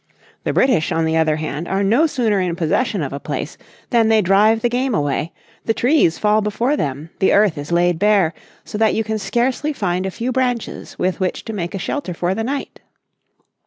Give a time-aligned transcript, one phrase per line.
[0.45, 3.55] The British on the other hand are no sooner in possession of a place
[3.91, 5.31] than they drive the game away,
[5.65, 8.33] the trees fall before them, the earth is laid bare,
[8.65, 12.15] so that you can scarcely find a few branches with which to make a shelter
[12.15, 12.81] for the night."